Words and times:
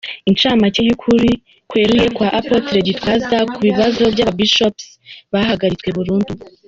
Incamake 0.29 0.81
y’ukuri 0.87 1.31
kweruye 1.69 2.07
kwa 2.15 2.27
Apotre 2.39 2.79
Gitwaza 2.87 3.37
ku 3.53 3.59
kibazo 3.65 4.03
cy’aba 4.15 4.33
Bishops 4.39 4.85
bahagaritswe 5.33 5.89
burundu. 5.97 6.33